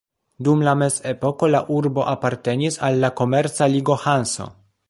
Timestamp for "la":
0.67-0.71, 1.55-1.61, 3.07-3.15